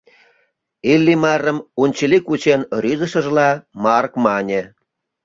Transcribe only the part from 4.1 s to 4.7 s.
мане.